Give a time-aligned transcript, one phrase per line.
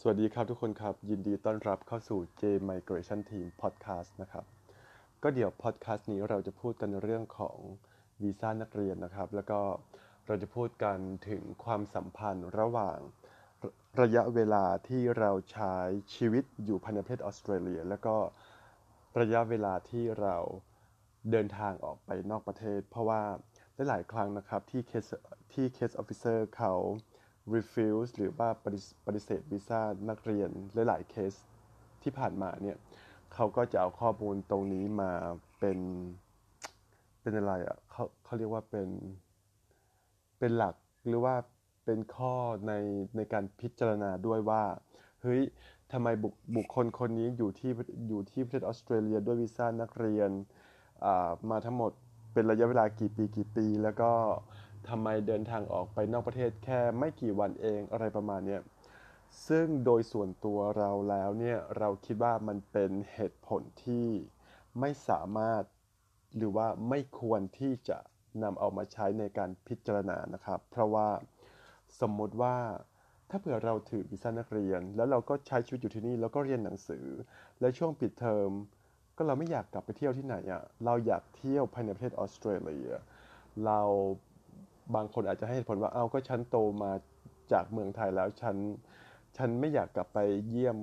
[0.00, 4.44] สวัสดีครับทุกคนครับ ยินดีต้อนรับเข้าสู่ J Migration Team Podcast นะครับ
[5.22, 7.56] ก็เดี๋ยว podcast นี้เราจะพูดกันเรื่องของ
[8.22, 9.60] วีซ่านักเรียนนะครับ แล้วก็
[10.26, 10.98] เราจะพูดกัน
[11.28, 12.98] ถึงความสัมพันธ์ระหว่าง
[13.62, 13.70] ระ
[14.00, 15.74] ระยะเวลาที่เราใช้
[16.14, 18.16] ชีวิตอยู่ภายในประเทศออสเตรเลีย แล้วก็
[19.20, 20.36] ระยะเวลาที่เรา
[21.30, 23.22] เดินทางออกไปนอกประเทศ เพราะว่า
[23.88, 25.04] หลายๆครั้งนะครับที่เคส
[25.52, 26.74] ที่ case officer เขา
[27.54, 28.48] refuse หรือว่า
[29.06, 30.50] ปฏิเสธวีซ่านักเรียน
[30.88, 31.34] หลายๆเคส
[32.02, 32.76] ที่ผ่านมาเนี่ย
[33.34, 35.12] เขาก็จะเอาข้อมูลตรงนี้มา
[35.58, 35.78] เป็น
[37.20, 38.88] เป็นอะไรอะเขาเขาเรียกว่าเป็น
[40.38, 40.74] เป็นหลัก
[41.06, 41.34] หรือว่า
[41.84, 42.34] เป็นข้อ
[42.68, 42.72] ใน
[43.16, 44.62] ในการพิจารณาด้วยว่า
[45.22, 45.42] เฮ้ย
[45.92, 47.70] ทำไมบุคบุคคลคนนี้อยู่ที่
[48.08, 50.30] อยู่ที่ประเทศออสเตรเลียด้วยวีซ่านักเรียน
[51.50, 51.92] มาทั้งหมด
[52.32, 54.10] เป็นระยะเวลากี่ปีกี่ปี แล้วก็
[54.88, 58.60] ทำไมเดินทางออกไปนอกประเทศแค่ไม่กี่วันเองอะไรประมาณเนี้ย
[59.48, 64.08] ซึ่งโดยส่วนตัวเราแล้วเนี่ยเราคิดว่ามันเป็นเหตุผลที่
[64.80, 65.62] ไม่สามารถ
[66.36, 67.98] หรือว่าไม่ควรที่จะ
[68.42, 71.08] นำเอามาใช้ในการพิจารณานะครับ เพราะว่า
[72.00, 72.56] สมมติว่า
[73.30, 77.06] ถ้าเผื่อเราถือวีซ่านักเรียน แล้วเราก็ใช้ชีวิตอยู่ที่นี่แล้วก็เรียนหนังสือ
[77.60, 78.50] และช่วงปิดเทอม
[79.16, 82.88] ก็เราไม่อยากกลับไปเที่ยวที่ไหนอะ่ะเราอยากเที่ยวภายในประเทศออสเตรเลีย
[83.64, 83.80] เรา
[84.94, 86.92] บางคนอาจจะให้เหตุผลว่าเอาก็ฉันโตมา
[87.52, 88.56] จากเมืองไทยแล้วฉัน
[89.36, 90.18] ฉันไม่อยากกลับไป
[90.50, 90.76] เยี่ยม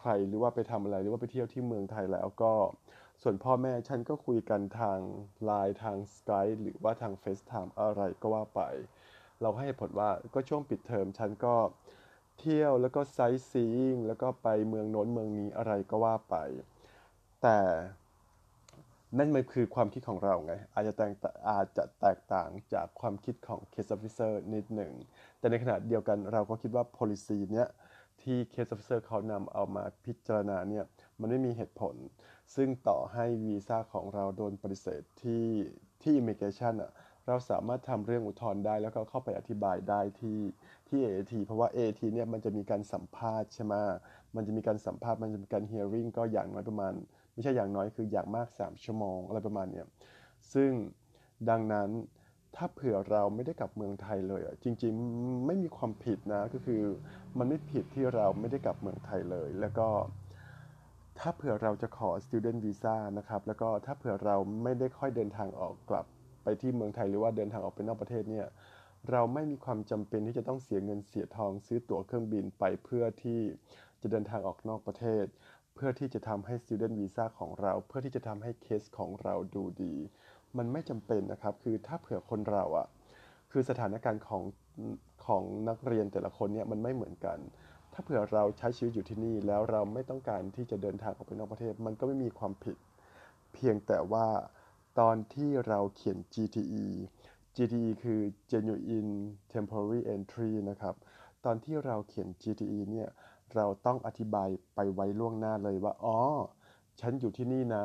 [0.00, 2.52] ใครหรือว่าไปทำอะไรหรือว่าไปเที่ยวที่เมืองไทยแล้วก็
[3.22, 4.98] ส่วนพ่อแม่ฉันก็คุยกันทาง
[5.44, 8.60] ไลน์ทางสกายหรือว่าทาง FaceTime อะไรก็ว่าไป
[9.40, 11.54] เราให้เหตุผลว่าก็ช่วงปิดเทอมฉันก็
[12.38, 16.36] เที่ยวแล้วก็ไซต์ซีอิงแล้วก็ไปเมืองโน้นเมืองนี้อะไรก็ว่าไป
[17.42, 17.58] แต่
[19.18, 21.12] นั่นมันคือความคิดของเราไงอาจจะแตก
[21.48, 24.92] อาจจะแตกต่างจากความคิดของ case officer นิดหนึ่ง
[25.38, 27.68] แต่ในขณะเดียวกันเราก็คิดว่า policy เนี้ย
[28.22, 30.84] ที่ case officer เขานำเอามาพิจารณาเนี่ย
[31.20, 31.94] มันไม่มีเหตุผล
[32.54, 35.46] ซึ่งต่อให้วีซ่าของเราโดนปฏิเสธที่
[36.02, 36.92] ที่ immigration อะ
[37.26, 40.38] เราสามารถทำเรื่องอุทธรณ์ได้แล้วก็เข้าไปอธิบายได้ที่
[40.88, 43.74] ที่ AAT เพราะว่า AAT เนี่ยมันจะมีการสัมภาษณ์ใช่ไหม
[44.34, 46.94] มันจะมีการสัมภาษณ์มันจะมีการ hearing ก็อย่างน้อยประมาณ
[47.32, 49.86] ไม่ใช่อย่างน้อยคืออย่างมาก 3 ชั่วโมงอะไรประมาณเนี้ย
[50.52, 50.70] ซึ่ง
[51.50, 51.90] ดังนั้น
[52.56, 56.82] ถ้าเผื่อเราไม่ได้กลับเมืองไทยเลยอะจริงๆไม่มีความผิดนะก็คือ
[57.38, 59.88] มันไม่ผิดที่เราไม่ได้กลับเมืองไทยเลย แล้วก็
[61.18, 66.06] ถ้าเผื่อเราจะขอ student visa นะครับ แล้วก็ถ้าเผื่อเราไม่ได้ค่อยเดินทางออกกลับ
[66.42, 68.46] ไปที่เมืองไทยหรือว่าเดินทางออกไปนอกประเทศเนี่ย
[69.10, 73.40] เราไม่มีความจำเป็นที่จะต้องเสียเงินเสียทองซื้อตั๋วเครื่องบินไปเพื่อที่
[74.02, 75.24] จะเดินทางออกนอกประเทศ
[75.74, 79.94] เพื่อที่จะทำให้ student visa ของเรา เพื่อที่จะทำให้เคสของเราดูดี
[80.58, 82.86] มันไม่จำเป็นนะครับ คือถ้าเผื่อคนเราอะ
[83.50, 84.42] คือสถานการณ์ของ
[85.26, 87.38] ของนักเรียนแต่ละคนเนี่ยมันไม่เหมือนกัน
[87.92, 92.76] ถ้าเผื่อเราใช้ชีวิตอยู่ที่นี่ แล้วเราไม่ต้องการที่จะเดินทางออกไปนอกประเทศ มันก็ไม่มีความผิด
[93.54, 94.26] เพียงแต่ว่า
[95.00, 96.84] ตอนที่เราเขียน GTE
[97.56, 99.12] GTE คือ Genuine
[99.52, 100.94] Temporary Entry นะครับ
[101.44, 103.08] ตอนที่เราเขียน GTE เนี่ย
[103.56, 106.18] เราต้องอธิบายไปไว้ล่วงหน้าเลยว่า อ๋อ
[107.00, 107.84] ฉันอยู่ที่นี่นะ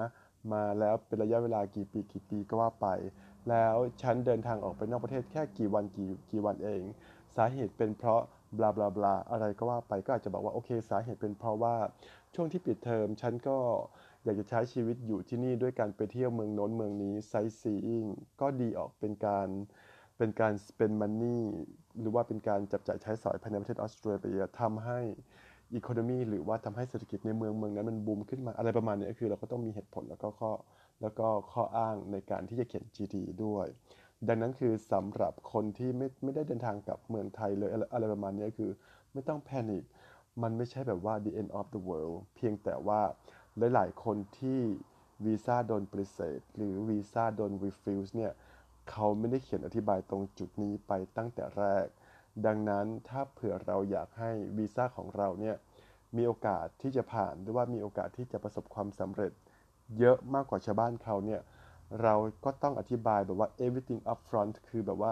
[0.54, 2.88] มาแล้วเป็นระยะเวลากี่ปีกี่ปีก็ว่าไป
[3.50, 6.84] แล้วฉันเดินทางออกไปนอกประเทศแค่กี่วันกี่กี่วันเอง
[7.36, 8.22] สาเหตุเป็นเพราะ
[8.58, 11.76] บลาบลาบลาอะไรก็ว่าไปก็อาจจะบอกว่าโอเค สาเหตุเป็นเพราะว่า
[12.36, 13.58] ช่วงที่ปิดเทอมฉันก็
[14.24, 18.06] อยากจะใช้ชีวิตอยู่ที่นี่ด้วยการไปเที่ยวเมืองโน้นเมืองนี้ไซซีอิง
[18.42, 19.48] ก็ดีออกเป็นการ
[20.18, 21.42] เป็นการ spend money
[22.00, 25.00] หรือว่าเป็นการจับจ่ายใช้สอยภายในประเทศออสเตรเลียทำให้
[25.76, 30.52] อีโคโนมีหรือว่าทำให้เศรษฐกิจในเมืองเมืองนั้นมันบูมขึ้นมาอะไรประมาณนี้คือเราก็ต้องมีเหตุผลแล้วก็ข้อ
[31.02, 33.66] แล้วก็ข้ออ้างในการที่จะเขียน GT ด้วย
[34.28, 38.72] ดังนั้นคือสำหรับคนที่ไม่ไม่ได้เดินทางกลับเมืองไทยเลยอะไรประมาณนี้คือ
[39.14, 39.84] ไม่ต้องแพนิค
[40.42, 43.02] มันไม่ใช่แบบว่า the end of the world เพียงแต่ว่า
[43.74, 44.60] หลายๆคนที่
[45.26, 48.32] วีซ่าโดนปฏิเสธหรือวีซ่าโดน refuse เนี่ย
[48.90, 51.86] เขาไม่ได้เขียนอธิบายตรงจุดนี้ไปตั้งแต่แรก
[52.46, 55.56] ดังนั้นถ้าเผื่อเราอยากให้วีซ่าของเราเนี่ย
[56.18, 59.31] มีโอกาสที่จะผ่านหรือว่ามีโอกาสที่จะประสบความสำเร็จ
[60.00, 61.42] เยอะมากกว่าชาวบ้านเขาเนี่ย
[62.01, 65.12] เราก็ต้องอธิบายแบบว่า everything up front คือแบบว่า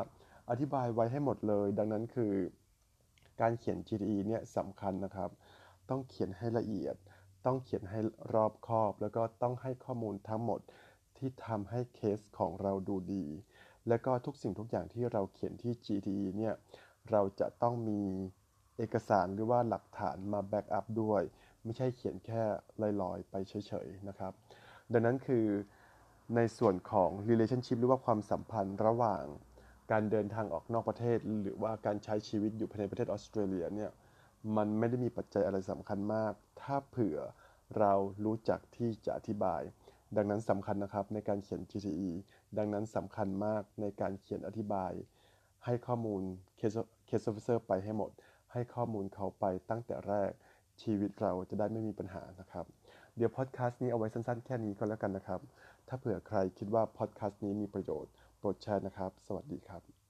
[0.50, 2.34] อธิบายไว้ให้หมดเลย ดังนั้นคือ
[3.42, 5.30] การเขียน GDE เนี่ยสำคัญนะครับ
[5.90, 6.96] ต้องเขียนให้ละเอียด
[7.46, 8.00] ต้องเขียนให้
[8.34, 10.62] รอบคอบ แล้วก็ต้องให้ข้อมูลทั้งหมด
[11.18, 13.26] ที่ทำให้เคสของเราดูดี
[13.88, 16.54] และก็ทุกสิ่งทุกอย่างที่เราเขียนที่ GDE เนี่ย
[17.12, 18.02] เราจะต้องมี
[18.78, 21.22] เอกสารหรือว่าหลักฐานมาแบ็กอัพด้วย
[21.64, 22.44] ไม่ใช่เขียนแค่
[23.02, 24.34] ลอยๆ ไปเฉยๆนะครับ
[24.92, 25.46] ดังนั้นคือ
[26.36, 29.24] ในส่วนของ relationship หรือว่าความสัมพันธ์ระหว่าง
[29.92, 33.92] การเดินทางออกนอกประเทศ หรือว่าการใช้ชีวิตอยู่ภายในประเทศออสเตรเลียเนี่ย
[34.58, 37.18] มันไม่ได้มีปัจจัยอะไรสำคัญมาก ถ้าเผื่อ
[37.80, 37.94] เรา
[38.26, 39.62] รู้จักที่จะอธิบาย
[40.16, 42.10] ดังนั้นสำคัญนะครับในการเขียน GTE
[42.58, 44.92] ดังนั้นสำคัญมากในการเขียนอธิบาย
[45.66, 46.22] ให้ข้อมูล
[46.60, 46.80] Case
[47.30, 48.12] Officer ไปให้หมด
[48.52, 50.32] ให้ข้อมูลเขาไปตั้งแต่แรก
[50.82, 52.66] ชีวิตเราจะได้ไม่มีปัญหานะครับ
[53.16, 55.42] เดี๋ยวพอดแคสต์นี้เอาไว้สั้นๆ แค่นี้ก็แล้วกันนะครับ
[55.88, 60.05] ถ้าเผื่อใครคิดว่าพอดแคสต์นี้มีประโยชน์โปรดแชร์นะครับ สวัสดีครับ